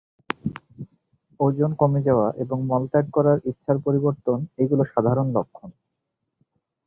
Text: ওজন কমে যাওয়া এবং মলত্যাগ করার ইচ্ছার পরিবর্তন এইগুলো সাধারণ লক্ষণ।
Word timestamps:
ওজন 1.39 1.71
কমে 1.73 2.01
যাওয়া 2.01 2.27
এবং 2.37 2.57
মলত্যাগ 2.63 3.05
করার 3.11 3.37
ইচ্ছার 3.45 3.77
পরিবর্তন 3.79 4.37
এইগুলো 4.57 4.83
সাধারণ 4.85 5.27
লক্ষণ। 5.31 5.69